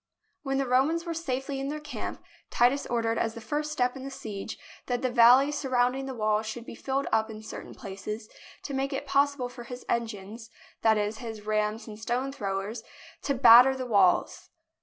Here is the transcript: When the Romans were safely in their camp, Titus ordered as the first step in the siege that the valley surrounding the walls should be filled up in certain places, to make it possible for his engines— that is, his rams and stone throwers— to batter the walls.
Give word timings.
When 0.41 0.57
the 0.57 0.65
Romans 0.65 1.05
were 1.05 1.13
safely 1.13 1.59
in 1.59 1.67
their 1.67 1.79
camp, 1.79 2.23
Titus 2.49 2.87
ordered 2.87 3.19
as 3.19 3.35
the 3.35 3.39
first 3.39 3.71
step 3.71 3.95
in 3.95 4.03
the 4.03 4.09
siege 4.09 4.57
that 4.87 5.03
the 5.03 5.11
valley 5.11 5.51
surrounding 5.51 6.07
the 6.07 6.15
walls 6.15 6.47
should 6.47 6.65
be 6.65 6.73
filled 6.73 7.05
up 7.11 7.29
in 7.29 7.43
certain 7.43 7.75
places, 7.75 8.27
to 8.63 8.73
make 8.73 8.93
it 8.93 9.05
possible 9.05 9.47
for 9.47 9.65
his 9.65 9.85
engines— 9.87 10.49
that 10.81 10.97
is, 10.97 11.19
his 11.19 11.43
rams 11.45 11.85
and 11.85 11.99
stone 11.99 12.31
throwers— 12.31 12.81
to 13.25 13.35
batter 13.35 13.75
the 13.75 13.85
walls. 13.85 14.49